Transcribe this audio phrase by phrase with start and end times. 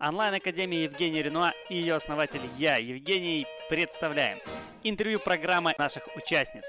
[0.00, 4.38] Онлайн-академия Евгения Ренуа и ее основатель я, Евгений, представляем
[4.84, 6.62] интервью программы наших участниц.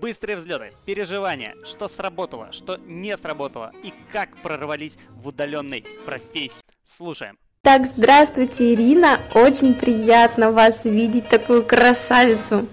[0.00, 6.64] Быстрые взлеты, переживания, что сработало, что не сработало и как прорвались в удаленной профессии.
[6.84, 7.38] Слушаем.
[7.62, 9.20] Так, здравствуйте, Ирина.
[9.32, 12.66] Очень приятно вас видеть, такую красавицу.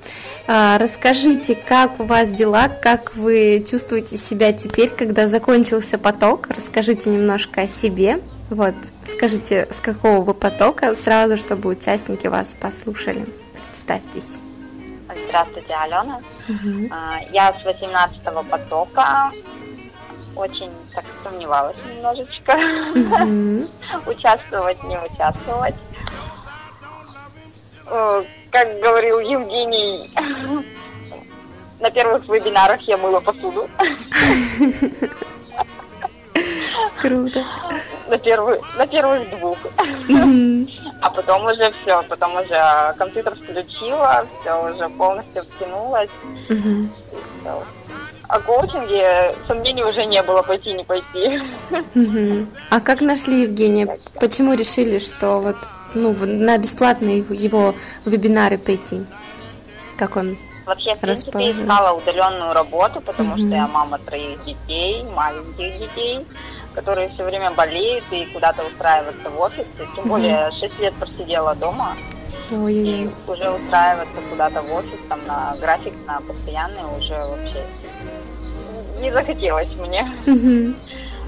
[0.47, 6.47] А, расскажите, как у вас дела, как вы чувствуете себя теперь, когда закончился поток?
[6.47, 8.19] Расскажите немножко о себе.
[8.49, 8.73] Вот,
[9.05, 13.27] скажите, с какого вы потока, сразу, чтобы участники вас послушали.
[13.53, 14.39] Представьтесь.
[15.27, 16.21] Здравствуйте, Алена.
[16.47, 16.89] Угу.
[17.31, 19.31] Я с 18-го потока
[20.35, 22.57] очень так сомневалась немножечко.
[22.95, 23.69] Угу.
[24.11, 25.75] участвовать, не участвовать.
[27.85, 30.11] Э, как говорил Евгений,
[31.79, 33.69] на первых вебинарах я мыла посуду.
[36.99, 37.43] Круто.
[38.07, 39.57] На, первых, на первых двух.
[41.01, 46.09] А потом уже все, потом уже компьютер включила, все уже полностью втянулась.
[46.49, 46.89] Угу.
[48.27, 51.41] О коучинге сомнений уже не было, пойти, не пойти.
[51.95, 52.47] Угу.
[52.69, 53.97] А как нашли Евгения?
[54.19, 55.55] Почему решили, что вот
[55.93, 57.73] ну, на бесплатные его
[58.05, 59.05] вебинары прийти?
[59.97, 63.39] Как он Вообще, в принципе, искала удаленную работу, потому угу.
[63.39, 66.25] что я мама троих детей, маленьких детей
[66.73, 69.65] которые все время болеют и куда-то устраиваться в офис.
[69.95, 71.95] Тем более 6 лет просидела дома.
[72.51, 77.63] Ой, и уже устраиваться куда-то в офис, там на график, на постоянный уже вообще
[78.99, 80.11] не захотелось мне.
[80.25, 80.75] Угу.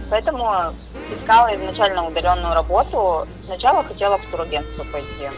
[0.10, 0.74] Поэтому
[1.16, 3.28] искала изначально удаленную работу.
[3.46, 5.30] Сначала хотела в турагентство пойти.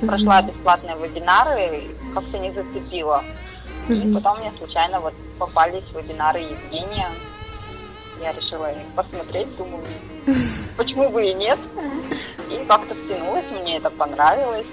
[0.00, 0.06] Угу.
[0.06, 1.82] Прошла бесплатные вебинары,
[2.14, 3.22] как-то не зацепила.
[3.88, 3.94] Угу.
[3.94, 7.08] И потом мне случайно вот попались вебинары Евгения
[8.20, 9.84] я решила посмотреть, думаю,
[10.76, 11.58] почему бы и нет.
[12.50, 14.66] И как-то втянулась, мне это понравилось.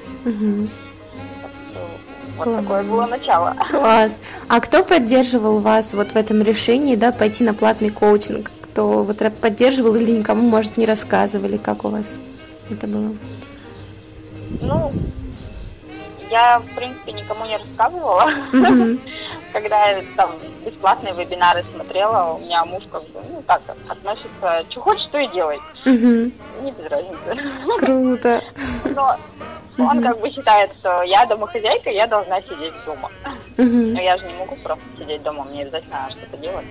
[2.37, 2.63] Вот Класс.
[2.63, 3.55] такое было начало.
[3.69, 4.19] Класс.
[4.49, 8.51] А кто поддерживал вас вот в этом решении, да, пойти на платный коучинг?
[8.61, 12.15] Кто вот поддерживал или никому, может, не рассказывали, как у вас
[12.69, 13.15] это было?
[14.61, 14.91] Ну,
[16.29, 18.29] я, в принципе, никому не рассказывала.
[19.55, 20.31] Когда я там
[20.65, 25.27] бесплатные вебинары смотрела, у меня муж как бы, ну, так относится, что хочешь, то и
[25.29, 25.61] делай.
[25.85, 27.79] Не без разницы.
[27.79, 28.43] Круто.
[28.83, 29.15] Но
[29.77, 33.09] он как бы считает, что я домохозяйка, я должна сидеть дома.
[33.55, 36.65] Но я же не могу просто сидеть дома, мне обязательно что-то делать.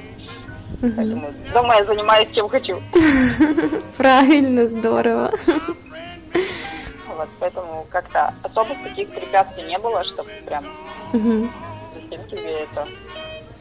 [0.82, 2.82] Поэтому дома я занимаюсь чем хочу.
[3.96, 5.30] Правильно, здорово.
[7.16, 10.64] Вот, поэтому как-то особо таких препятствий не было, чтобы прям
[11.14, 11.48] угу.
[12.10, 12.86] Зачем тебе это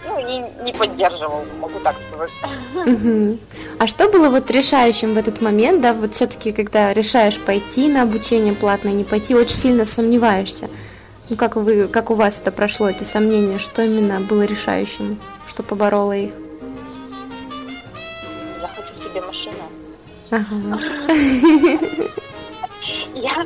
[0.06, 2.32] ну, не, не поддерживал, могу так сказать.
[2.76, 3.38] Угу.
[3.80, 8.04] А что было вот решающим в этот момент, да, вот все-таки, когда решаешь пойти на
[8.04, 10.70] обучение платное, не пойти, очень сильно сомневаешься.
[11.30, 15.64] Ну, как вы, как у вас это прошло, эти сомнения, что именно было решающим, что
[15.64, 16.32] побороло их?
[18.62, 19.64] Я хочу себе машину.
[20.32, 20.80] Ага.
[23.16, 23.46] Я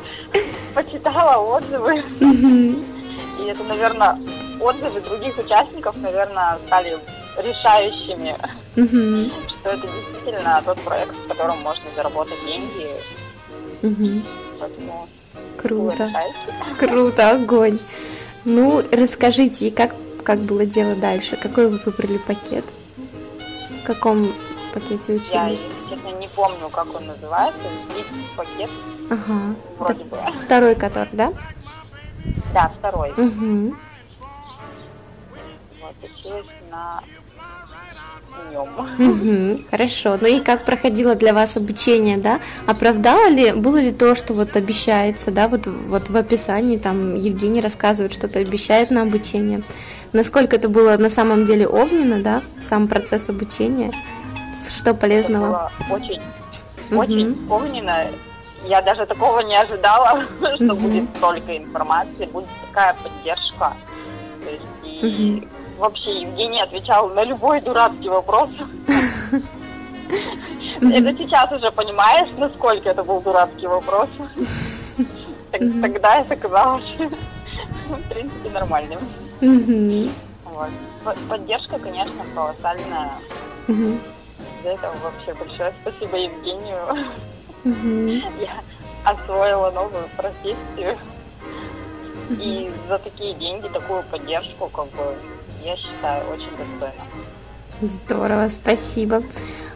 [0.74, 2.04] почитала отзывы.
[2.20, 4.18] И это, наверное,
[4.60, 6.98] отзывы других участников, наверное, стали
[7.38, 8.36] решающими,
[8.76, 9.32] угу.
[9.48, 12.90] что это действительно тот проект, в котором можно заработать деньги.
[13.84, 14.22] Угу.
[14.60, 15.08] Поэтому
[15.58, 16.12] Круто.
[16.80, 17.80] Круто, огонь.
[18.46, 21.36] Ну, расскажите, как, как было дело дальше?
[21.36, 22.66] Какой вы выбрали пакет?
[23.84, 24.32] В каком
[24.74, 25.32] пакете учились?
[25.32, 25.58] Я,
[25.90, 27.60] честно, не помню, как он называется.
[27.96, 28.70] Есть пакет.
[29.10, 29.56] Ага.
[29.80, 30.18] Вроде бы.
[30.42, 31.34] Второй который, да?
[32.54, 33.12] Да, второй.
[33.12, 33.76] Угу
[36.04, 37.04] училась на
[38.52, 39.66] нем.
[39.72, 40.18] хорошо.
[40.20, 42.40] Ну и как проходило для вас обучение, да?
[42.66, 47.62] Оправдало ли, было ли то, что вот обещается, да, вот, вот в описании там Евгений
[47.62, 49.64] рассказывает, что-то обещает на обучение.
[50.14, 53.92] Насколько это было на самом деле огненно, да, сам процесс обучения?
[54.78, 55.72] Что полезного?
[55.80, 56.22] Это было очень,
[56.92, 58.08] очень огненно.
[58.66, 60.26] Я даже такого не ожидала,
[60.56, 63.74] что будет столько информации, будет такая поддержка.
[64.44, 68.50] То есть и вообще Евгений отвечал на любой дурацкий вопрос.
[70.82, 74.10] Это сейчас уже понимаешь, насколько это был дурацкий вопрос.
[75.52, 76.84] Тогда это казалось,
[77.90, 79.00] в принципе, нормальным.
[81.30, 83.12] Поддержка, конечно, колоссальная.
[83.68, 86.80] За это вообще большое спасибо Евгению.
[88.40, 88.62] Я
[89.04, 90.98] освоила новую профессию.
[92.30, 95.16] И за такие деньги, такую поддержку, как бы,
[95.68, 97.04] я считаю, очень достойно.
[97.82, 99.22] Здорово, спасибо.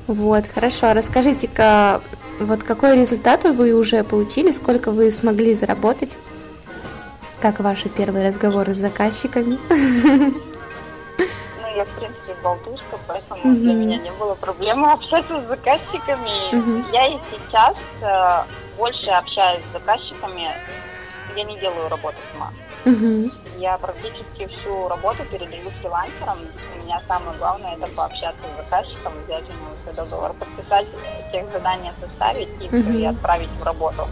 [0.07, 0.87] Вот, хорошо.
[0.87, 2.01] А расскажите-ка,
[2.39, 6.17] Вот какой результат вы уже получили, сколько вы смогли заработать?
[7.39, 9.59] Как ваши первые разговоры с заказчиками?
[11.17, 13.59] Ну, я, в принципе, болтушка, поэтому uh-huh.
[13.59, 16.53] для меня не было проблемы общаться с заказчиками.
[16.53, 16.85] Uh-huh.
[16.91, 18.43] Я и сейчас э,
[18.77, 20.49] больше общаюсь с заказчиками.
[21.35, 22.51] Я не делаю работу сама.
[22.85, 23.31] Uh-huh.
[23.57, 26.39] Я практически всю работу передаю фрилансерам.
[26.75, 30.87] У меня самое главное это пообщаться с заказчиком, взять у него договор, подписать,
[31.31, 32.97] тех задания составить и, uh-huh.
[32.97, 34.07] и отправить в работу.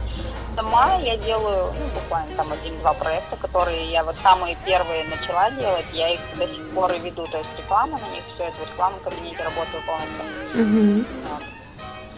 [0.55, 5.85] Сама я делаю ну, буквально там один-два проекта, которые я вот самые первые начала делать,
[5.93, 8.71] я их до сих пор и веду, то есть реклама на них, все это в
[8.71, 10.25] рекламном кабинете работаю полностью.
[10.53, 11.05] Uh-huh.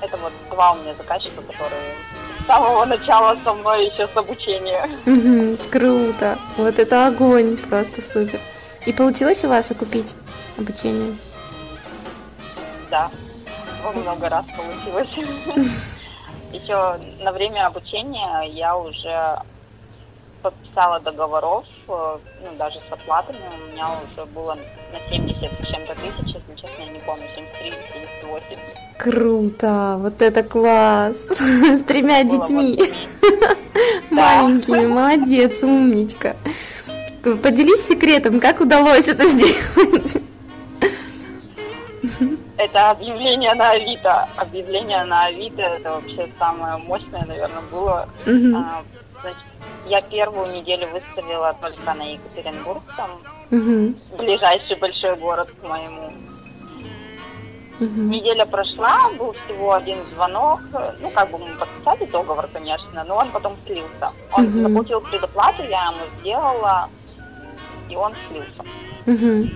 [0.02, 1.96] Это вот два у меня заказчика, которые
[2.48, 4.90] самого начала со мной еще с обучения.
[5.06, 6.38] Угу, круто.
[6.58, 8.40] Вот это огонь, просто супер.
[8.86, 10.14] И получилось у вас окупить
[10.58, 11.18] обучение?
[12.90, 13.10] Да,
[13.94, 15.10] много раз получилось.
[16.52, 19.40] Еще на время обучения я уже
[20.42, 25.96] подписала договоров, э, ну, даже с оплатами, у меня уже было на 70 с чем-то
[25.96, 27.74] тысяч, если честно, я не помню, 73,
[28.22, 28.58] 78.
[28.98, 32.80] Круто, вот это класс, с тремя детьми,
[34.12, 36.36] маленькими, молодец, умничка.
[37.24, 40.18] Поделись секретом, как удалось это сделать?
[42.58, 44.28] Это объявление на Авито.
[44.38, 48.08] Объявление на Авито, это вообще самое мощное, наверное, было.
[48.28, 48.84] А,
[49.22, 49.51] значит,
[49.88, 53.12] я первую неделю выставила только на Екатеринбург, там
[53.52, 53.94] угу.
[54.18, 56.14] ближайший большой город к моему.
[57.80, 58.02] Угу.
[58.02, 60.62] Неделя прошла, был всего один звонок.
[61.02, 64.14] Ну, как бы мы подписали договор, конечно, но он потом слился.
[64.34, 64.62] Он угу.
[64.62, 66.90] заплатил предоплату, я ему сделала,
[67.90, 68.62] и он слился.
[69.08, 69.50] Угу.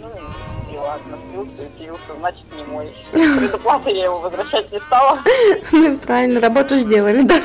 [0.00, 2.94] Ну, и ладно, слился и слился, значит, не мой.
[3.10, 5.18] Предоплату я его возвращать не стала.
[5.72, 7.40] Ну, правильно, работу сделали, да.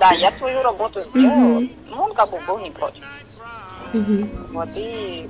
[0.00, 1.60] Да, я свою работу сделала,
[1.90, 3.04] ну, он как бы был не против.
[4.50, 5.28] Вот, и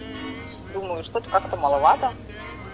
[0.72, 2.12] думаю, что-то как-то маловато.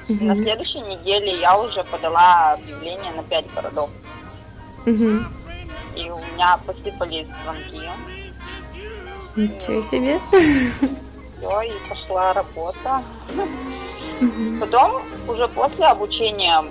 [0.07, 0.23] Угу.
[0.23, 3.89] На следующей неделе я уже подала объявление на пять городов.
[4.85, 5.25] Угу.
[5.97, 7.89] И у меня посыпались звонки.
[9.35, 10.21] Ничего себе.
[10.31, 13.03] Все, и пошла работа.
[14.21, 14.61] Угу.
[14.61, 16.63] Потом, уже после обучения,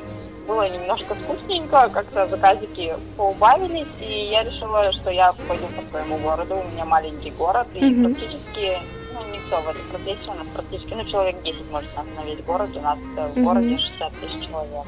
[0.48, 6.56] было немножко скучненько, как-то заказики поубавились, и я решила, что я пойду по своему городу.
[6.56, 8.06] У меня маленький город, и угу.
[8.14, 8.78] практически
[9.16, 11.90] ну, не все в этой профессии, у нас практически, ну, человек 10 может
[12.26, 13.44] весь город, у нас в mm-hmm.
[13.44, 14.86] городе 60 тысяч человек.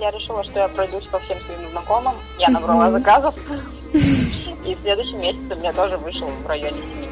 [0.00, 2.92] Я решила, что я пройдусь по всем своим знакомым, я набрала mm-hmm.
[2.92, 3.34] заказов,
[3.92, 7.10] и в следующем месяце у меня тоже вышел в районе 70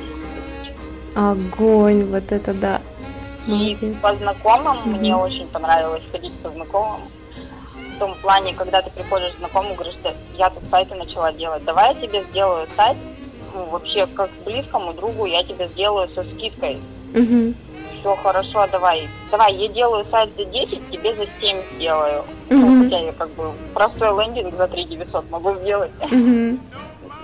[0.61, 0.75] тысяч.
[1.17, 2.81] Огонь, вот это да.
[3.47, 4.99] И по знакомым mm-hmm.
[4.99, 7.01] мне очень понравилось ходить по знакомым.
[7.97, 9.97] В том плане, когда ты приходишь к знакомому, говоришь,
[10.37, 12.97] я тут сайты начала делать, давай я тебе сделаю сайт,
[13.55, 16.79] ну, вообще, как близкому другу, я тебе сделаю со скидкой.
[17.15, 17.55] Угу.
[18.01, 19.09] Все хорошо, давай.
[19.31, 22.21] Давай, я делаю сайт за 10, тебе за 7 сделаю.
[22.49, 22.57] Угу.
[22.57, 25.91] Ну, хотя я как бы простой лендинг за 3 900 могу сделать.
[26.01, 26.59] Угу.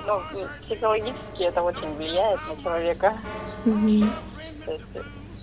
[0.07, 0.21] Ну,
[0.67, 3.15] психологически это очень влияет на человека.
[3.65, 4.05] Угу.
[4.65, 4.85] То есть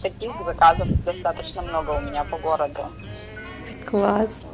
[0.04, 2.82] таких заказов достаточно много у меня по городу.
[3.90, 4.46] Класс.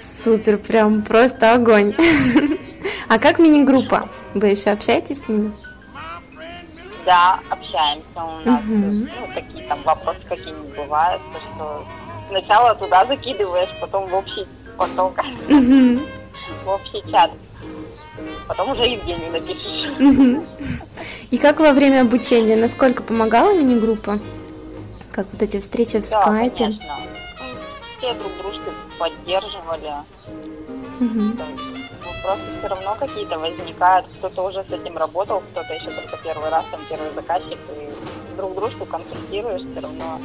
[0.00, 1.94] Супер, прям просто огонь.
[3.08, 4.08] А как мини-группа?
[4.34, 5.52] Вы еще общаетесь с ними?
[7.04, 8.04] Да, общаемся.
[8.14, 8.74] У нас угу.
[8.74, 11.84] ну, такие там вопросы какие-нибудь бывают, то, что
[12.28, 14.46] сначала туда закидываешь, потом в общий
[14.76, 15.18] поток,
[15.48, 16.00] угу.
[16.64, 17.32] в общий чат.
[18.46, 20.42] Потом уже Евгению напишешь.
[21.30, 24.20] И как во время обучения, насколько помогала мини-группа?
[25.12, 26.56] Как вот эти встречи в да, скайпе?
[26.56, 26.96] конечно.
[27.98, 29.92] Все друг дружку поддерживали.
[31.00, 31.36] Угу
[32.22, 34.06] просто все равно какие-то возникают.
[34.18, 38.54] Кто-то уже с этим работал, кто-то еще только первый раз, там первый заказчик, и друг
[38.54, 40.20] дружку консультируешь все равно.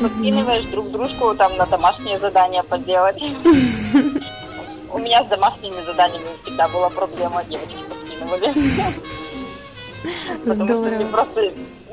[0.00, 3.22] Подкидываешь друг дружку там на домашние задания поделать.
[4.90, 8.52] У меня с домашними заданиями всегда была проблема, девочки подкидывали.
[10.44, 11.52] Потому что мне просто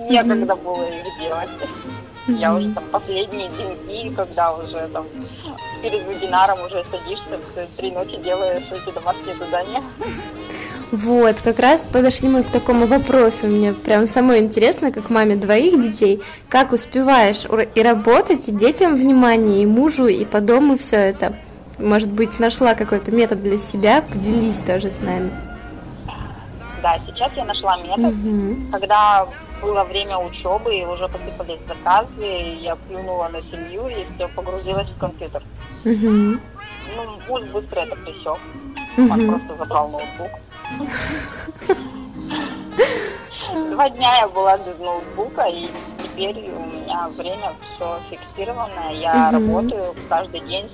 [0.09, 1.49] некогда было их делать.
[2.27, 5.05] Я уже там последние деньги, когда уже там
[5.81, 9.81] перед вебинаром уже садишься, три ночи делаешь эти домашние задания.
[10.91, 13.47] Вот, как раз подошли мы к такому вопросу.
[13.47, 19.63] Мне прям самое интересно, как маме двоих детей, как успеваешь и работать, и детям внимание,
[19.63, 21.33] и мужу, и по дому все это.
[21.79, 25.31] Может быть, нашла какой-то метод для себя, поделись тоже с нами.
[26.83, 28.71] Да, сейчас я нашла метод, угу.
[28.71, 29.27] когда
[29.61, 34.87] было время учебы, и уже посыпались заказы, и я плюнула на семью и все погрузилась
[34.89, 35.43] в компьютер.
[35.85, 36.39] Угу.
[36.95, 38.37] Ну, муж быстро это присек.
[38.97, 40.31] Он просто забрал ноутбук.
[43.71, 45.67] Два дня я была без ноутбука, и
[46.03, 48.91] теперь у меня время все фиксировано.
[48.93, 50.69] Я работаю каждый день.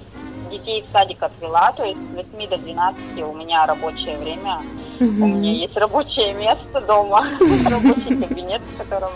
[0.51, 4.61] Детей в садик отвела, то есть с 8 до 12 у меня рабочее время.
[4.99, 7.25] У меня есть рабочее место дома,
[7.69, 9.11] рабочий кабинет, в котором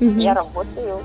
[0.00, 1.02] я работаю.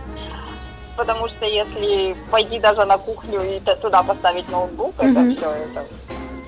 [0.97, 5.85] Потому что если пойти даже на кухню и туда поставить ноутбук, это все, это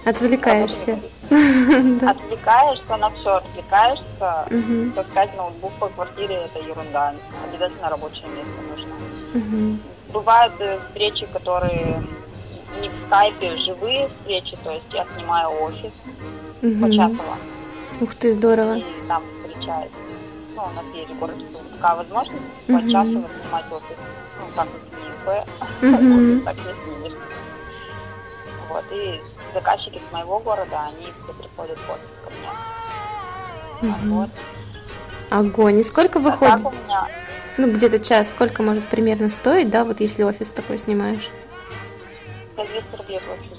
[0.04, 1.00] Отвлекаешься.
[1.30, 4.48] Отвлекаешься на все, отвлекаешься.
[4.50, 4.92] Угу.
[4.96, 7.14] Таскать ноутбук по квартире это ерунда.
[7.48, 9.78] Обязательно рабочее место нужно.
[10.12, 12.04] Бывают э, встречи, которые
[12.82, 15.94] не в скайпе, живые встречи, то есть я снимаю офис
[16.62, 16.82] угу.
[16.82, 17.38] почасово.
[18.02, 18.78] Ух ты, здорово.
[18.78, 19.92] И там встречаюсь.
[20.56, 22.78] Ну, у нас есть в городе такая возможность угу.
[22.78, 23.98] почасово снимать офис.
[24.40, 27.18] Ну, так как ИП, так не снимешь.
[28.70, 29.22] Вот, и
[29.54, 32.32] заказчики с моего города, они все приходят в офис ко
[33.82, 33.92] мне.
[33.92, 34.16] Угу.
[34.16, 34.30] Вот.
[35.30, 35.80] Огонь.
[35.80, 36.66] И сколько а выходит?
[36.66, 37.08] у меня...
[37.58, 38.32] Ну, где-то час.
[38.32, 41.30] Сколько может примерно стоить, да, вот если офис такой снимаешь?
[42.56, 43.51] 200 рублей в офис.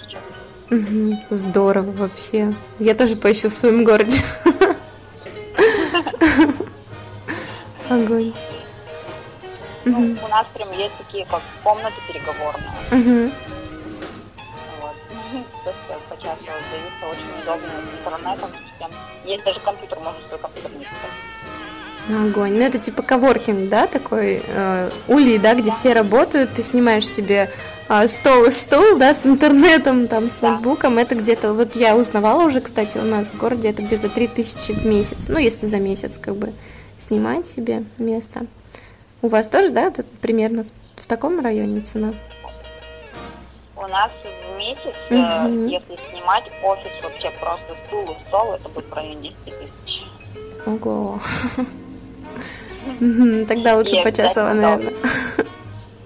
[0.73, 1.19] Угу.
[1.29, 2.55] Здорово вообще.
[2.79, 4.17] Я тоже поищу в своем городе.
[7.91, 8.33] Огонь.
[9.85, 13.33] Ну, у нас прям есть такие, как комнаты переговорные
[15.65, 20.71] просто по часу даются очень удобно с интернетом, с Есть даже компьютер, можно свой компьютер
[20.79, 20.87] не
[22.15, 22.55] Огонь.
[22.55, 27.51] Ну это типа коворкинг, да, такой э, улей, да, где все работают, ты снимаешь себе
[27.93, 32.47] э, стол и стул, да, с интернетом, там, с ноутбуком, это где-то, вот я узнавала
[32.47, 36.19] уже, кстати, у нас в городе это где-то 3000 в месяц, ну если за месяц
[36.19, 36.53] как бы
[36.99, 38.47] снимать себе место.
[39.21, 42.15] У вас тоже, да, тут примерно в, в таком районе цена?
[43.77, 45.69] У нас в месяц, угу.
[45.69, 50.03] если снимать офис вообще просто стул и стол, это будет в районе 10 тысяч.
[50.67, 51.21] Ого.
[53.49, 54.93] Тогда лучше почасово, наверное.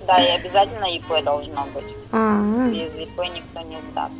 [0.07, 1.85] Да, и обязательно ИП должно быть.
[2.13, 2.69] А.
[2.69, 4.15] Без ИП никто не сдаст.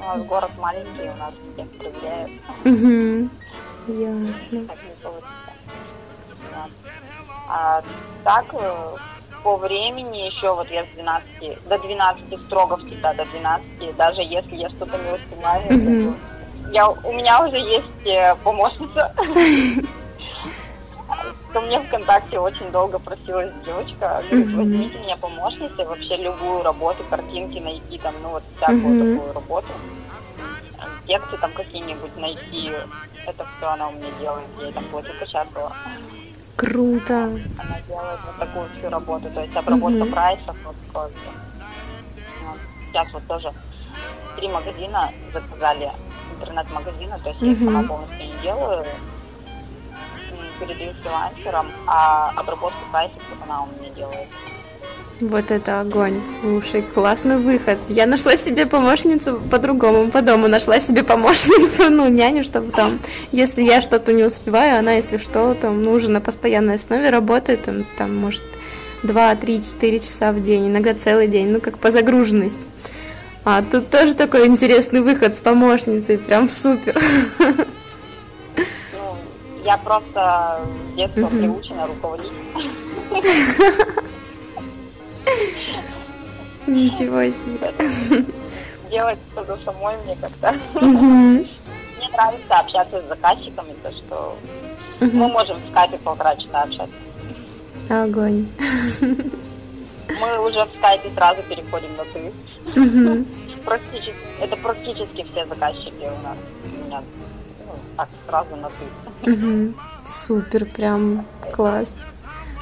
[0.00, 2.32] У нас город маленький, у нас всех проверяют.
[3.88, 4.64] Ясно.
[4.66, 5.48] Так не получится.
[7.50, 7.82] А
[8.24, 8.96] так, э,
[9.42, 14.56] по времени еще вот я с 12 до 12 строго всегда до 12, даже если
[14.56, 15.66] я что-то не успеваю.
[15.68, 16.72] Mm-hmm.
[16.72, 19.14] Я, у меня уже есть э, помощница.
[21.52, 27.58] Ко мне ВКонтакте очень долго просилась девочка, говорит, возьмите меня помощницей, вообще любую работу, картинки
[27.58, 29.68] найти, там, ну вот всякую такую работу.
[31.06, 32.70] Тексты там какие-нибудь найти,
[33.26, 35.72] это все она у меня делает, ей там платю почасово.
[36.56, 37.14] Круто.
[37.14, 40.10] Она делает вот такую всю работу, то есть обработка угу.
[40.10, 41.12] прайсов, вот, вот.
[42.88, 43.52] Сейчас вот тоже
[44.36, 45.90] три магазина заказали
[46.34, 47.50] интернет-магазина, то есть угу.
[47.50, 48.84] я сама полностью не делаю,
[50.60, 54.28] передаю фрилансерам, а обработку вот она у меня делает.
[55.20, 56.20] Вот это огонь.
[56.40, 57.78] Слушай, классный выход.
[57.88, 63.00] Я нашла себе помощницу по-другому, по дому нашла себе помощницу, ну, няню, чтобы там,
[63.32, 67.64] если я что-то не успеваю, она, если что, там, ну, уже на постоянной основе работает,
[67.64, 68.42] там, там может,
[69.02, 72.68] 2, 3, 4 часа в день, иногда целый день, ну, как по загруженности.
[73.44, 76.96] А тут тоже такой интересный выход с помощницей, прям супер.
[79.68, 82.32] Я просто с детства приучена руководить.
[86.66, 87.74] Ничего себе.
[88.90, 90.54] Делать что-то самой мне как-то.
[90.80, 94.38] Мне нравится общаться с заказчиками, то что
[95.00, 96.96] мы можем в скайпе полтора часа общаться.
[97.90, 98.48] Огонь.
[99.02, 102.32] Мы уже в скайпе сразу переходим на ты.
[103.66, 106.38] Практически, это практически все заказчики у нас.
[106.64, 107.02] У меня
[107.96, 109.74] так сразу на ты.
[110.06, 111.88] Супер, прям класс.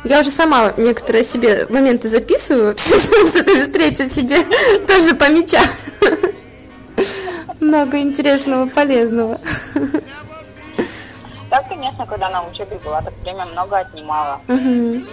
[0.04, 4.44] Я уже сама некоторые себе моменты записываю вообще с этой встречи себе
[4.86, 5.60] тоже помеча.
[7.60, 9.40] Много интересного, полезного.
[11.50, 14.40] Так, конечно, когда на учебе была, так время много отнимала.
[14.46, 15.04] Угу.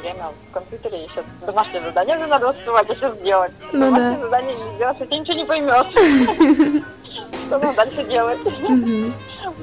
[0.00, 3.52] Время в компьютере еще домашнее задание же надо успевать еще сделать.
[3.72, 4.22] Ну, домашнее да.
[4.22, 6.82] задание не сделаешь, и ты ничего не поймешь.
[7.46, 8.40] Что надо дальше делать.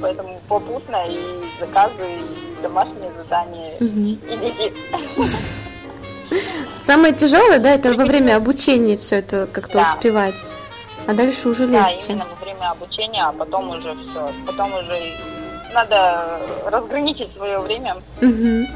[0.02, 1.20] Поэтому попутно и
[1.60, 4.74] заказы, и домашние задания и дети.
[6.82, 9.84] Самое тяжелое, да, это во время обучения все это как-то да.
[9.84, 10.42] успевать.
[11.08, 12.08] А дальше уже легче.
[12.08, 14.32] Да, именно во время обучения, а потом уже все.
[14.46, 15.14] Потом уже
[15.74, 17.98] надо разграничить свое время.
[18.22, 18.68] Угу.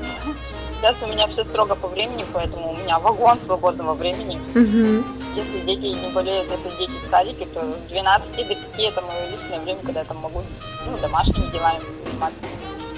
[0.83, 4.35] Сейчас у меня все строго по времени, поэтому у меня вагон свободного времени.
[4.53, 5.05] Угу.
[5.33, 9.29] если дети не болеют, это дети в садике, то с 12 до 5 это мое
[9.31, 10.43] личное время, когда я там могу
[10.85, 12.37] ну, домашними делами заниматься.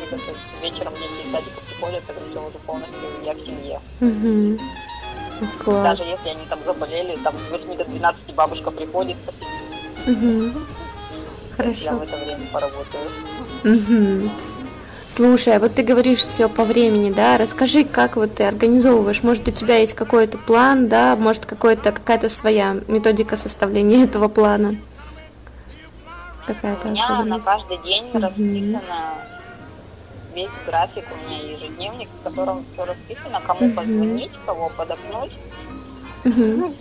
[0.09, 0.27] То есть
[0.63, 3.79] вечером дети из садика приходят, тогда все уже полностью я в семье.
[4.01, 4.59] Угу.
[5.63, 5.99] Класс.
[5.99, 9.17] Даже если они там заболели, там с 8 до 12 бабушка приходит,
[10.07, 10.23] Угу.
[10.25, 11.97] я Хорошо.
[11.97, 13.11] в это время поработаю.
[13.63, 14.29] Угу.
[15.09, 17.37] Слушай, а вот ты говоришь все по времени, да?
[17.37, 19.23] Расскажи, как вот ты организовываешь?
[19.23, 21.15] Может, у тебя есть какой-то план, да?
[21.15, 24.75] Может, какой-то какая-то своя методика составления этого плана?
[26.45, 28.21] Какая-то У меня на каждый день Мгм.
[28.21, 29.13] расписано
[30.35, 35.31] весь график, у меня ежедневник, в котором все расписано, кому позвонить, кого подопнуть,
[36.25, 36.75] Мгм.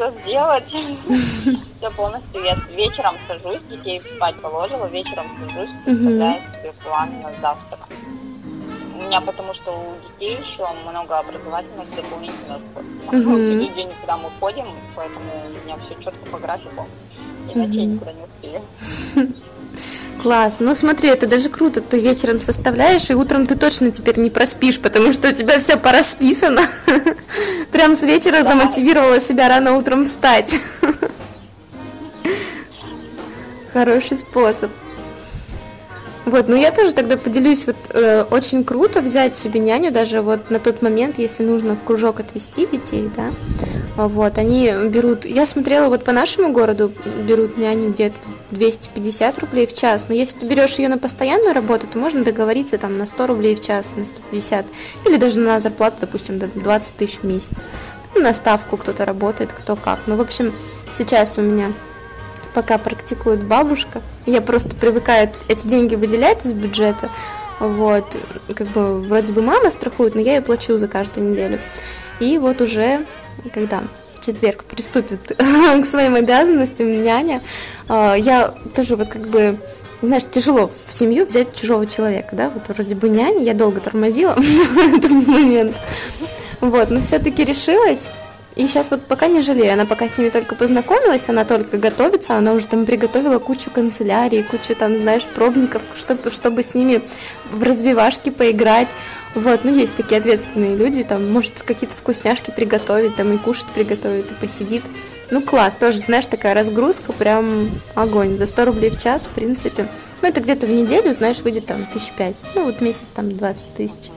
[0.00, 0.64] Что сделать.
[0.66, 2.42] Все полностью.
[2.42, 7.78] Я вечером сажусь, детей спать положила, вечером сажусь, составляю себе план на завтра.
[8.94, 12.60] У меня потому что у детей еще много образовательных дополнительных.
[13.10, 14.66] Каждый день, куда мы ходим,
[14.96, 16.86] поэтому у меня все четко по графику.
[17.52, 17.94] Иначе я Мгм.
[17.94, 18.62] никуда не успею.
[20.22, 20.56] Класс.
[20.60, 21.80] Ну смотри, это даже круто.
[21.80, 25.76] Ты вечером составляешь, и утром ты точно теперь не проспишь, потому что у тебя все
[25.76, 26.62] порасписано.
[27.72, 30.60] Прям с вечера замотивировала себя рано утром встать.
[33.72, 34.70] Хороший способ.
[36.30, 40.48] Вот, ну я тоже тогда поделюсь, вот э, очень круто взять себе няню, даже вот
[40.48, 43.32] на тот момент, если нужно в кружок отвезти детей, да,
[43.96, 46.92] вот, они берут, я смотрела вот по нашему городу,
[47.26, 48.14] берут няни где-то
[48.52, 52.78] 250 рублей в час, но если ты берешь ее на постоянную работу, то можно договориться
[52.78, 54.66] там на 100 рублей в час, на 150,
[55.06, 57.64] или даже на зарплату, допустим, до 20 тысяч в месяц.
[58.14, 59.98] Ну, на ставку кто-то работает, кто как.
[60.06, 60.52] Ну, в общем,
[60.92, 61.72] сейчас у меня
[62.54, 64.02] пока практикует бабушка.
[64.26, 67.10] Я просто привыкаю эти деньги выделять из бюджета.
[67.58, 68.16] Вот,
[68.54, 71.60] как бы вроде бы мама страхует, но я ее плачу за каждую неделю.
[72.18, 73.06] И вот уже,
[73.52, 73.82] когда
[74.14, 77.42] в четверг приступит к своим обязанностям няня,
[77.88, 79.58] а, я тоже вот как бы,
[80.00, 84.36] знаешь, тяжело в семью взять чужого человека, да, вот вроде бы няня, я долго тормозила
[84.96, 85.76] этот момент.
[86.60, 88.10] Вот, но все-таки решилась.
[88.60, 92.36] И сейчас вот пока не жалею, она пока с ними только познакомилась, она только готовится,
[92.36, 97.00] она уже там приготовила кучу канцелярий, кучу там, знаешь, пробников, чтобы, чтобы с ними
[97.50, 98.94] в развивашки поиграть.
[99.34, 104.30] Вот, ну есть такие ответственные люди, там, может, какие-то вкусняшки приготовить, там, и кушать приготовит,
[104.30, 104.82] и посидит.
[105.30, 108.36] Ну, класс, тоже, знаешь, такая разгрузка, прям огонь.
[108.36, 109.88] За 100 рублей в час, в принципе.
[110.20, 112.36] Ну, это где-то в неделю, знаешь, выйдет там тысяч пять.
[112.54, 114.10] Ну, вот месяц там 20 тысяч.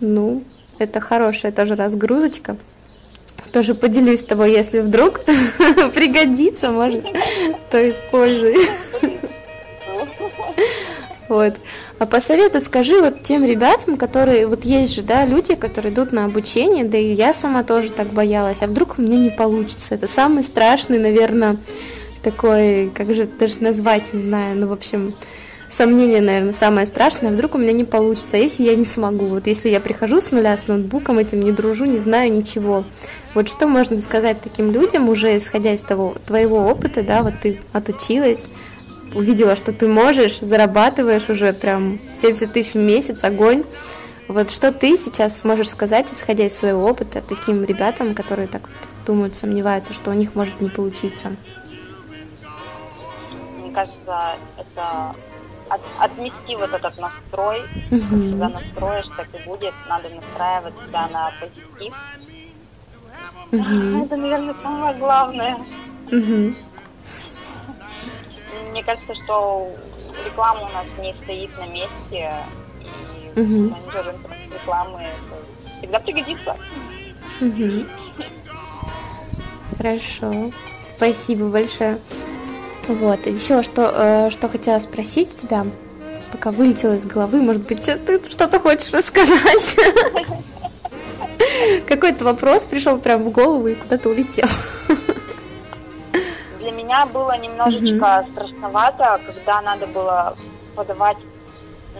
[0.00, 0.42] Ну,
[0.78, 2.56] это хорошая тоже разгрузочка.
[3.52, 5.20] Тоже поделюсь с тобой, если вдруг
[5.94, 7.04] пригодится, может,
[7.70, 8.56] то используй.
[11.28, 11.54] Вот.
[11.98, 16.12] А по совету скажи вот тем ребятам, которые, вот есть же, да, люди, которые идут
[16.12, 19.94] на обучение, да и я сама тоже так боялась, а вдруг у меня не получится.
[19.94, 21.58] Это самый страшный, наверное,
[22.22, 25.14] такой, как же даже назвать, не знаю, ну, в общем,
[25.70, 29.46] сомнение, наверное, самое страшное, вдруг у меня не получится, а если я не смогу, вот
[29.46, 32.84] если я прихожу с нуля с ноутбуком этим, не дружу, не знаю ничего,
[33.34, 37.60] вот что можно сказать таким людям, уже исходя из того твоего опыта, да, вот ты
[37.72, 38.48] отучилась,
[39.14, 43.64] увидела, что ты можешь, зарабатываешь уже прям 70 тысяч в месяц, огонь,
[44.28, 48.88] вот что ты сейчас сможешь сказать, исходя из своего опыта, таким ребятам, которые так вот
[49.06, 51.32] думают, сомневаются, что у них может не получиться?
[53.58, 55.14] Мне кажется, это
[55.68, 58.30] от- отмести вот этот настрой, Мгм.
[58.30, 61.94] когда настроишь, так и будет, надо настраивать себя на позитив.
[63.50, 64.02] Мгм.
[64.04, 65.58] Это, наверное, самое главное.
[66.10, 66.56] Мгм.
[68.70, 69.70] Мне кажется, что
[70.24, 72.34] реклама у нас не стоит на месте,
[73.34, 73.68] и Мгм.
[73.70, 74.14] менеджер
[74.52, 75.06] рекламы
[75.78, 76.56] всегда пригодится.
[77.40, 77.88] Мгм.
[79.76, 80.50] Хорошо.
[80.82, 81.98] Спасибо большое.
[82.88, 83.26] Вот.
[83.26, 85.66] Еще что, э, что хотела спросить у тебя,
[86.32, 89.76] пока вылетело из головы, может быть, сейчас ты что-то хочешь рассказать?
[91.86, 94.48] Какой-то вопрос пришел прям в голову и куда-то улетел.
[96.60, 100.36] Для меня было немножечко страшновато, когда надо было
[100.74, 101.18] подавать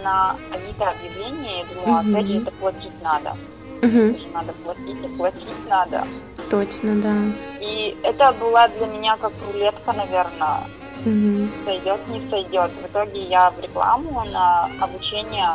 [0.03, 1.61] на Авито объявление.
[1.61, 3.37] Я думала, опять же, это платить надо.
[3.83, 6.07] Же надо платить, и платить надо.
[6.51, 7.15] Точно, да.
[7.61, 10.63] И это была для меня как рулетка, наверное.
[11.05, 11.51] Мгм.
[11.65, 12.71] Сойдет, не сойдет.
[12.83, 15.49] В итоге я в рекламу на обучение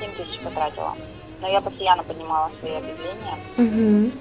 [0.00, 0.94] 7 тысяч потратила.
[1.40, 4.12] Но я постоянно поднимала свои объявления Мгм.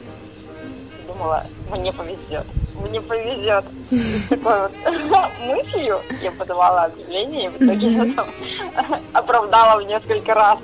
[1.17, 2.45] Думала, мне повезет.
[2.75, 3.65] мне повезет.
[3.89, 4.71] С такой вот
[5.45, 8.27] мыслью я подавала объявление, и в итоге я там
[9.13, 10.59] оправдала в несколько раз.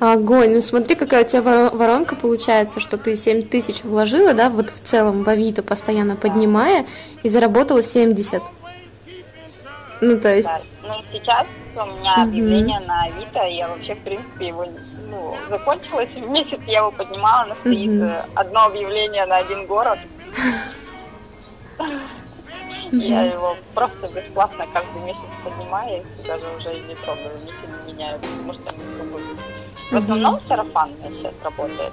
[0.00, 0.54] Огонь.
[0.54, 4.80] Ну смотри, какая у тебя воронка получается, что ты 7 тысяч вложила, да, вот в
[4.80, 6.86] целом в Авито постоянно поднимая,
[7.22, 8.42] и заработала 70.
[10.02, 10.48] Ну, то есть...
[10.48, 10.60] Да.
[10.82, 14.66] Ну, сейчас у меня объявление на Авито, я вообще, в принципе, его
[15.08, 20.00] ну, закончилось, в месяц я его поднимала, но стоит uh одно объявление на один город.
[22.90, 27.92] Я его просто бесплатно каждый месяц поднимаю, и даже уже и не трогаю, ничего не
[27.92, 29.24] меняю, потому что не пробую.
[29.88, 31.92] В основном сарафанная сейчас работает.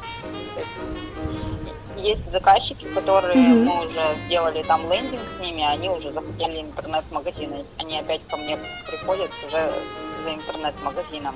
[2.02, 7.66] Есть заказчики, которые мы уже сделали там лендинг с ними, они уже захотели интернет-магазины.
[7.78, 8.58] Они опять ко мне
[8.88, 9.72] приходят уже
[10.24, 11.36] за интернет-магазином.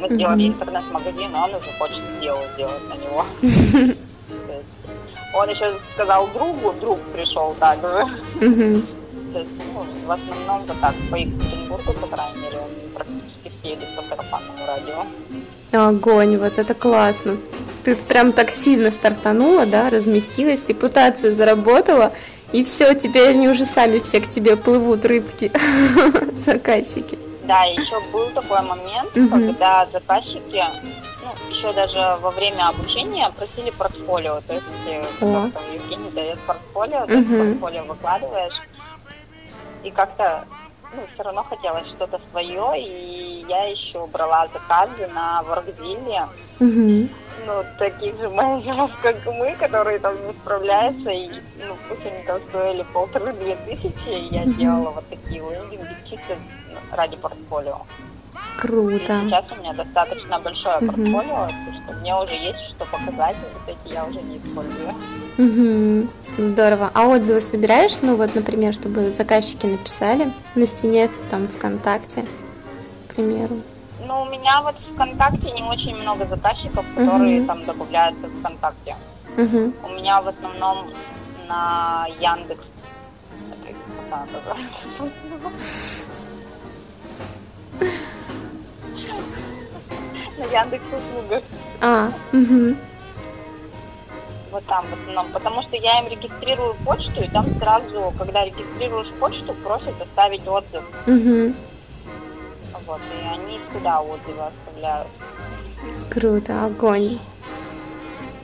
[0.00, 3.24] Мы сделали интернет-магазин, а он уже хочет дело сделать на него.
[5.32, 8.04] Он еще сказал другу, друг пришел также.
[8.40, 8.84] Mm-hmm.
[9.32, 12.58] То есть, ну, в основном вот так, по Екатеринбургу, по крайней мере,
[12.94, 15.06] практически все по сарафанному радио.
[15.72, 17.36] Огонь, вот это классно.
[17.84, 22.12] Ты прям так сильно стартанула, да, разместилась, репутацию заработала,
[22.52, 25.52] и все, теперь они уже сами все к тебе плывут, рыбки,
[26.38, 27.18] заказчики.
[27.44, 29.28] Да, еще был такой момент, угу.
[29.28, 30.62] когда заказчики
[31.48, 34.40] еще даже во время обучения просили портфолио.
[34.46, 38.54] То есть, э, как там Евгений дает портфолио, ты портфолио выкладываешь.
[39.82, 40.44] И как-то
[40.94, 46.28] ну, все равно хотелось что-то свое, и я еще брала заказы на Воркзилле.
[46.60, 47.08] uh
[47.46, 51.30] Ну, таких же менеджеров, как мы, которые там не справляются, и,
[51.66, 56.36] ну, пусть они там стоили полторы-две тысячи, и я uh делала вот такие лендинги чисто
[56.92, 57.80] ради портфолио.
[58.60, 59.22] Круто.
[59.24, 60.86] Сейчас у меня достаточно большое угу.
[60.86, 64.94] портфолио, что мне уже есть что показать, и вот эти я уже не использую.
[65.38, 66.08] Угу.
[66.50, 66.90] Здорово.
[66.92, 72.26] А отзывы собираешь, ну вот, например, чтобы заказчики написали на стене там ВКонтакте,
[73.08, 73.56] к примеру?
[74.06, 78.40] Ну, у меня вот в ВКонтакте не очень много заказчиков, которые uh там добавляются в
[78.40, 78.96] ВКонтакте.
[79.36, 80.90] uh У меня в основном
[81.48, 82.64] на Яндекс.
[90.40, 91.42] На Яндекс услугах.
[91.80, 92.76] А, угу.
[94.50, 99.12] Вот там в основном, потому что я им регистрирую почту, и там сразу, когда регистрируешь
[99.20, 100.82] почту, просят оставить отзыв.
[101.06, 101.54] Угу.
[102.86, 105.08] Вот, и они туда отзывы оставляют.
[106.10, 107.18] Круто, огонь.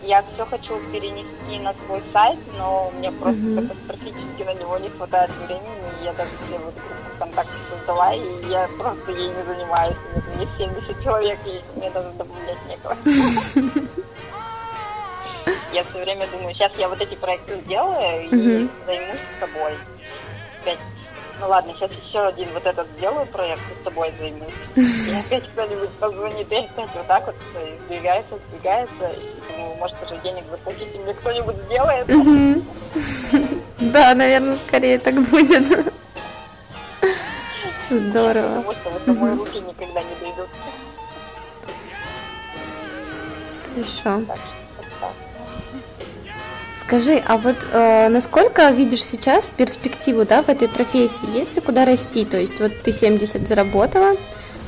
[0.07, 3.67] Я все хочу перенести на свой сайт, но мне просто угу.
[3.67, 6.05] катастрофически на него не хватает времени.
[6.05, 9.97] Я даже все вот группу ВКонтакте создала, и я просто ей не занимаюсь.
[10.37, 12.97] Мне 70 человек, и мне даже добавлять некого.
[15.73, 19.73] Я все время думаю, сейчас я вот эти проекты сделаю и займусь собой.
[20.63, 20.79] Опять
[21.41, 24.49] ну ладно, сейчас еще один вот этот сделаю проект и с тобой займусь.
[24.75, 27.35] И опять кто-нибудь позвонит, и опять вот так вот
[27.85, 29.11] сдвигается, сдвигается.
[29.19, 32.07] И думаю, может, уже денег заплатить, и мне кто-нибудь сделает.
[33.79, 35.67] Да, наверное, скорее так будет.
[37.91, 38.63] Здорово.
[38.63, 40.49] Потому что вот мои руки никогда не дойдут.
[43.75, 44.23] Хорошо.
[46.87, 51.27] Скажи, а вот э, насколько видишь сейчас перспективу да, в этой профессии?
[51.37, 52.25] Есть ли куда расти?
[52.25, 54.17] То есть вот ты 70 заработала,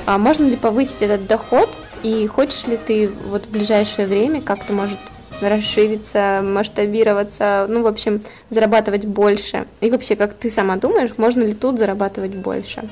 [0.04, 1.70] а можно ли повысить этот доход?
[2.02, 4.98] И хочешь ли ты вот в ближайшее время как-то, может,
[5.40, 9.66] расшириться, масштабироваться, ну, в общем, зарабатывать больше?
[9.80, 12.90] И вообще, как ты сама думаешь, можно ли тут зарабатывать больше?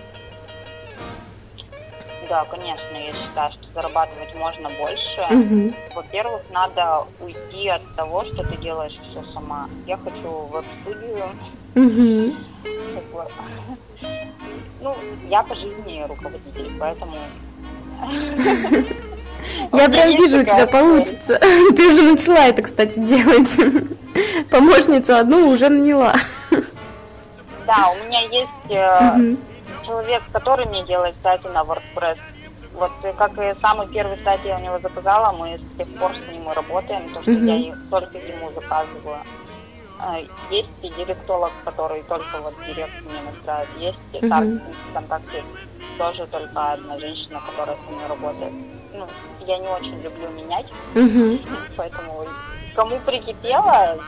[2.28, 5.26] Да, конечно, я считаю, что зарабатывать можно больше.
[5.30, 5.74] Угу.
[5.94, 9.68] Во-первых, надо уйти от того, что ты делаешь все сама.
[9.86, 11.24] Я хочу веб-студию.
[11.76, 12.36] Угу.
[14.80, 14.96] Ну,
[15.28, 17.16] я по жизни руководитель, поэтому...
[19.72, 21.38] Я прям вижу, у тебя получится.
[21.76, 23.60] Ты уже начала это, кстати, делать.
[24.50, 26.14] Помощницу одну уже наняла.
[27.66, 29.36] Да, у меня есть э,
[29.86, 32.18] человек, который мне делает сайты на WordPress.
[32.74, 36.32] Вот как и самый первый сайт я у него заказала, мы с тех пор с
[36.32, 37.58] ним работаем, то что mm-hmm.
[37.58, 39.18] я только ему заказываю.
[39.98, 40.18] А,
[40.50, 43.68] есть и директолог, который только вот директ мне настраивает.
[43.78, 44.74] Есть и mm-hmm.
[44.90, 45.42] ВКонтакте
[45.96, 48.52] тоже только одна женщина, которая с ними работает.
[48.92, 49.06] Ну,
[49.46, 51.48] я не очень люблю менять, mm-hmm.
[51.76, 52.26] поэтому
[52.74, 53.98] кому прикипело,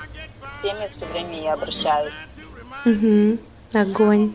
[0.42, 2.12] с теми все время я обращаюсь.
[2.84, 3.38] Угу.
[3.74, 4.34] Огонь.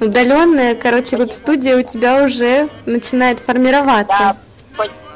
[0.00, 4.16] Удаленная, короче, веб-студия у тебя уже начинает формироваться.
[4.18, 4.36] Да,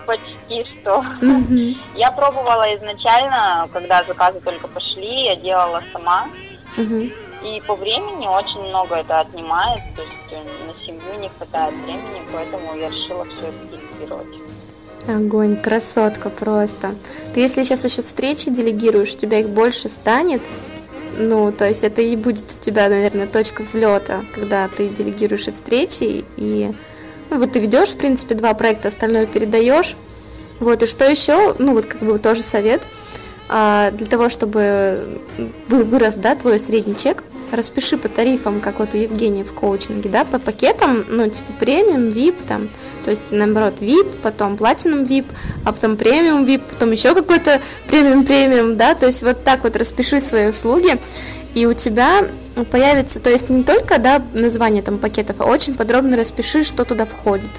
[0.06, 1.04] почти что
[1.96, 6.28] я пробовала изначально, когда заказы только пошли, я делала сама.
[7.44, 12.22] И по времени очень много это отнимает, то есть э, на семью не хватает времени,
[12.32, 14.28] поэтому я решила все это делегировать.
[15.08, 16.94] Огонь, красотка просто.
[17.34, 20.42] Ты если сейчас еще встречи делегируешь, у тебя их больше станет,
[21.18, 25.52] ну, то есть это и будет у тебя, наверное, точка взлета, когда ты делегируешь и
[25.52, 26.72] встречи, и
[27.30, 29.96] ну, вот ты ведешь, в принципе, два проекта, остальное передаешь.
[30.60, 32.82] Вот, и что еще, ну, вот как бы тоже совет,
[33.48, 35.20] а, для того, чтобы
[35.68, 40.24] вырос, да, твой средний чек, распиши по тарифам, как вот у Евгения в коучинге, да,
[40.24, 42.68] по пакетам, ну, типа премиум, VIP, там,
[43.04, 45.26] то есть, наоборот, VIP, потом платинум VIP,
[45.64, 50.20] а потом премиум VIP, потом еще какой-то премиум-премиум, да, то есть вот так вот распиши
[50.20, 50.98] свои услуги,
[51.54, 52.26] и у тебя
[52.70, 57.06] появится, то есть не только, да, название там пакетов, а очень подробно распиши, что туда
[57.06, 57.50] входит.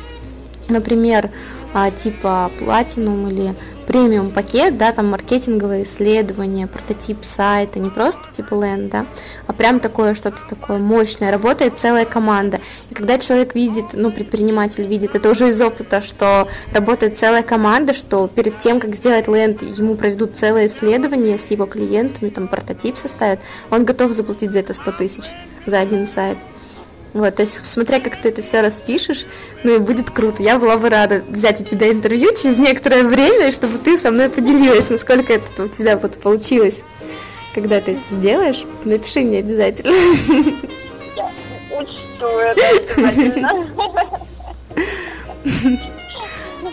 [0.69, 1.29] Например,
[1.73, 8.55] а, типа платинум или премиум пакет, да, там маркетинговые исследования, прототип сайта, не просто типа
[8.55, 9.05] ленд, да,
[9.47, 12.59] а прям такое что-то такое мощное, работает целая команда.
[12.89, 17.93] И когда человек видит, ну, предприниматель видит, это уже из опыта, что работает целая команда,
[17.93, 22.97] что перед тем, как сделать ленд, ему проведут целое исследование с его клиентами, там прототип
[22.97, 25.23] составят, он готов заплатить за это 100 тысяч
[25.65, 26.37] за один сайт.
[27.13, 29.25] Вот, то есть, смотря как ты это все распишешь,
[29.63, 30.41] ну и будет круто.
[30.41, 34.29] Я была бы рада взять у тебя интервью через некоторое время, чтобы ты со мной
[34.29, 36.81] поделилась, насколько это у тебя вот получилось.
[37.53, 39.93] Когда ты это сделаешь, напиши мне обязательно.
[41.15, 41.31] Я
[41.79, 42.63] учту это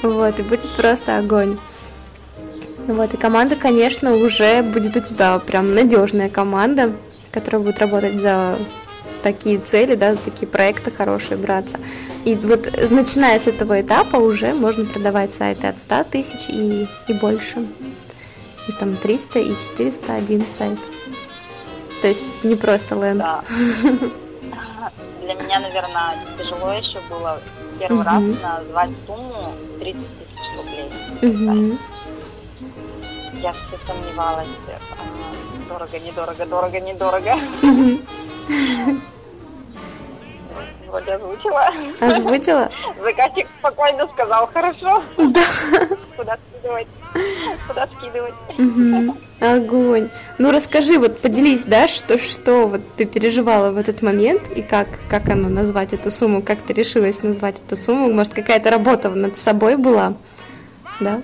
[0.02, 1.58] Вот, и будет просто огонь.
[2.86, 6.92] Вот, и команда, конечно, уже будет у тебя прям надежная команда,
[7.30, 8.56] которая будет работать за
[9.22, 11.78] такие цели, да, такие проекты хорошие браться.
[12.24, 17.12] И вот начиная с этого этапа уже можно продавать сайты от 100 тысяч и, и
[17.14, 17.66] больше.
[18.68, 20.78] И там 300 и 400 один сайт.
[22.02, 23.22] То есть не просто ленд.
[23.22, 23.42] Да.
[25.22, 27.40] Для меня, наверное, тяжело еще было
[27.78, 31.78] первый раз назвать сумму 30 тысяч рублей.
[33.42, 37.38] Я все сомневалась, а, дорого, недорого, дорого, недорого
[41.10, 41.72] вроде озвучила.
[42.00, 42.70] Озвучила?
[43.02, 45.02] Заказчик спокойно сказал, хорошо.
[45.16, 45.42] Да.
[46.16, 46.86] Куда скидывать?
[47.66, 48.34] Куда скидывать?
[48.58, 49.16] Угу.
[49.40, 50.10] Огонь.
[50.38, 54.88] Ну расскажи, вот поделись, да, что, что вот ты переживала в этот момент и как,
[55.08, 59.36] как оно назвать эту сумму, как ты решилась назвать эту сумму, может какая-то работа над
[59.36, 60.14] собой была,
[61.00, 61.22] да?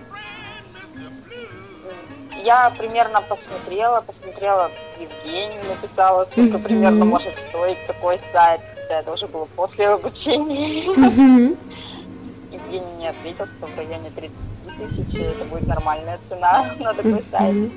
[2.42, 4.70] Я примерно посмотрела, посмотрела,
[5.01, 6.62] Евгению написала, сколько mm-hmm.
[6.62, 10.85] примерно может стоить такой сайт да, это уже было после обучения.
[12.51, 14.37] Евгений не ответил, что в районе 30
[14.79, 17.70] тысяч это будет нормальная цена на такой сайт.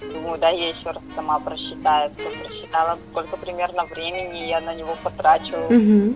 [0.00, 5.56] Думаю, да, я еще раз сама просчитаю, просчитала, сколько примерно времени я на него потрачу,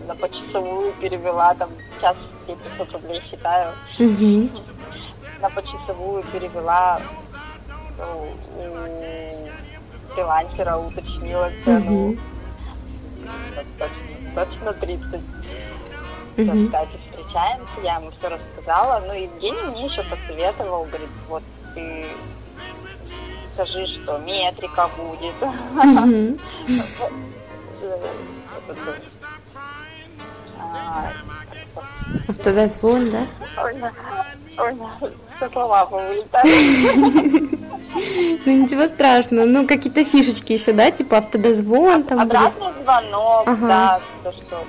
[0.06, 3.72] на почасовую перевела, там, сейчас 500 рублей считаю,
[5.40, 7.00] на почасовую перевела,
[7.98, 8.28] ну,
[8.62, 12.16] у фрилансера уточнила цену,
[14.36, 15.04] точно, точно 30.
[16.38, 16.66] Угу.
[16.66, 19.02] Кстати, встречаемся, я ему все рассказала.
[19.06, 21.42] Ну, Евгений мне еще посоветовал, говорит, вот
[21.74, 22.06] ты
[23.54, 25.34] скажи, что метрика будет.
[32.28, 33.26] Автодозвон, да?
[34.58, 34.76] Ой,
[35.36, 37.56] все слова повылетали.
[38.44, 39.46] Ну ничего страшного.
[39.46, 42.20] Ну какие-то фишечки еще, да, типа автодозвон там.
[42.20, 43.66] Обратный звонок, ага.
[43.66, 44.64] да, то, что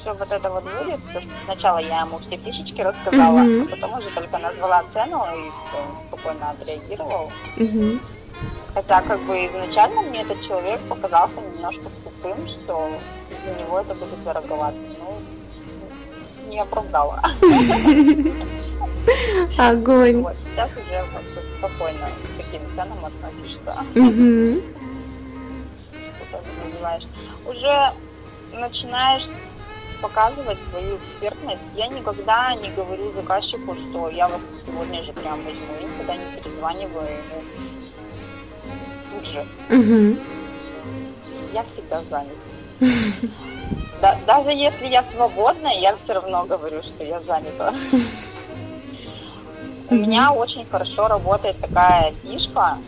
[0.00, 1.00] все вот это вот будет.
[1.10, 3.64] Что сначала я ему все фишечки рассказала, угу.
[3.64, 7.30] а потом уже только назвала цену и все, спокойно отреагировал.
[7.56, 7.98] Угу.
[8.74, 12.90] Хотя как бы изначально мне этот человек показался немножко тупым, что
[13.44, 14.76] для него это будет дороговато.
[14.98, 15.18] Ну,
[16.48, 17.22] не оправдала.
[19.58, 20.22] Огонь.
[20.22, 21.04] Вот, сейчас уже
[21.58, 23.72] спокойно к таким ценам относишься.
[23.94, 24.62] Угу.
[26.28, 27.06] Что ты называешь.
[27.46, 27.92] Уже
[28.52, 29.28] начинаешь
[30.00, 31.62] показывать свою экспертность.
[31.74, 36.24] Я никогда не говорю заказчику, что я вас сегодня же прям возьму, и никогда не
[36.36, 37.42] перезваниваю ему
[39.12, 39.46] тут же.
[39.70, 40.18] Угу.
[41.52, 42.36] Я всегда занят.
[44.00, 47.74] Да, даже если я свободна, я все равно говорю, что я занята.
[49.88, 52.78] У меня очень хорошо работает такая фишка,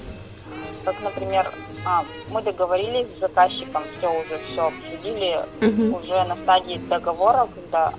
[0.84, 1.50] как, например,
[1.84, 5.40] а, мы договорились с заказчиком, все уже все обсудили,
[5.94, 7.92] уже на стадии договора, когда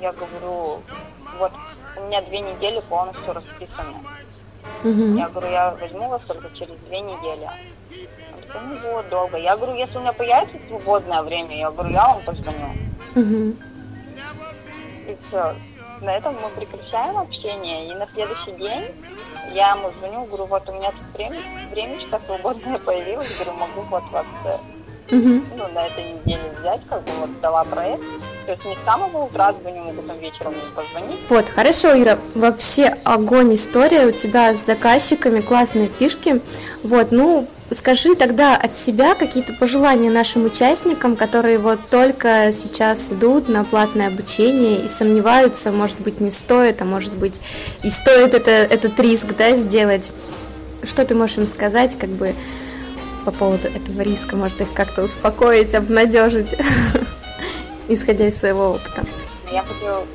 [0.00, 0.80] я говорю,
[1.38, 1.52] вот
[1.96, 3.96] у меня две недели полностью расписаны.
[4.84, 5.16] Мгм.
[5.16, 7.48] Я говорю, я возьму вас только через две недели.
[8.46, 9.36] Такой, ну вот, долго.
[9.36, 12.68] Я говорю, если у меня появится свободное время, я говорю, я вам позвоню.
[13.14, 13.58] Мгм.
[15.08, 15.54] И все.
[16.00, 17.90] На этом мы прекращаем общение.
[17.90, 18.84] И на следующий день
[19.54, 21.40] я ему звоню, говорю, вот у меня тут время,
[21.72, 24.26] времечко свободное появилось, говорю, могу вот вас
[25.08, 25.46] Мгм.
[25.56, 28.02] ну, на этой неделе взять, как бы вот дала проект.
[28.46, 31.20] То есть не с самого утра звоню, могу там вечером мне позвонить.
[31.28, 36.40] Вот, хорошо, Ира, вообще огонь история у тебя с заказчиками, классные фишки.
[36.82, 43.48] Вот, ну, скажи тогда от себя какие-то пожелания нашим участникам, которые вот только сейчас идут
[43.48, 47.40] на платное обучение и сомневаются, может быть, не стоит, а может быть,
[47.82, 50.12] и стоит это, этот риск, да, сделать.
[50.82, 52.34] Что ты можешь им сказать, как бы,
[53.24, 56.54] по поводу этого риска, может их как-то успокоить, обнадежить,
[57.88, 59.04] исходя из своего опыта?
[59.52, 60.06] Я хочу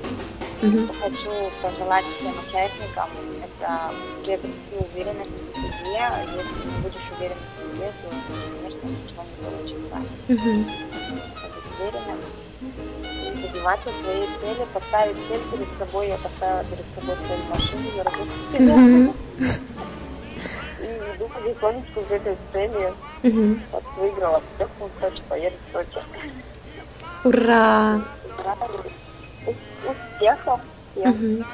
[0.62, 3.10] хочу пожелать всем участникам
[3.44, 3.92] это
[4.24, 5.32] приобрести уверенность
[5.82, 6.02] себе.
[6.36, 8.08] Если не будешь уверен в себе, то,
[8.62, 9.98] конечно, ничего не получится.
[10.28, 12.20] Быть уверенным
[12.62, 16.08] и добиваться своей цели, поставить цель перед собой.
[16.10, 18.28] Я поставила перед собой цель машины, я работаю
[18.60, 19.13] Мгм.
[20.80, 22.94] и иду потихонечку к этой цели.
[23.72, 26.00] Вот выиграла, приехала в Сочи, поеду в Сочи.
[27.24, 28.02] Ура!
[29.48, 30.60] Ус- Успехов
[30.96, 31.46] всем.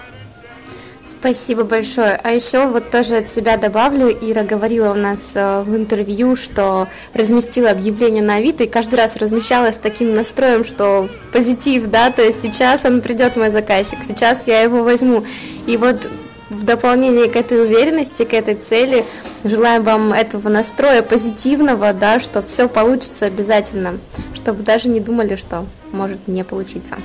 [1.19, 2.19] Спасибо большое.
[2.23, 6.87] А еще вот тоже от себя добавлю, Ира говорила у нас э, в интервью, что
[7.13, 12.21] разместила объявление на Авито и каждый раз размещала с таким настроем, что позитив, да, то
[12.21, 15.25] есть сейчас он придет мой заказчик, сейчас я его возьму.
[15.65, 16.07] И вот
[16.51, 19.03] в дополнение к этой уверенности, к этой цели,
[19.43, 23.97] желаем вам этого настроя позитивного, да, что все получится обязательно,
[24.35, 26.97] чтобы даже не думали, что может не получиться.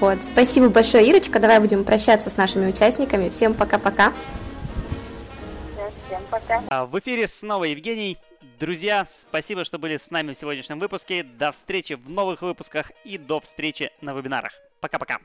[0.00, 1.38] Вот, спасибо большое, Ирочка.
[1.38, 3.28] Давай будем прощаться с нашими участниками.
[3.28, 4.14] Всем пока-пока.
[6.06, 6.62] Всем пока.
[6.70, 8.16] А, В эфире снова Евгений.
[8.58, 11.22] Друзья, спасибо, что были с нами в сегодняшнем выпуске.
[11.22, 14.52] До встречи в новых выпусках и до встречи на вебинарах.
[14.80, 15.18] Пока-пока.